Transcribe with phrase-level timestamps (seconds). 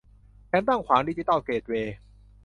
[0.47, 1.95] แถมตั้งขวางดิจิทัลเกตเวย์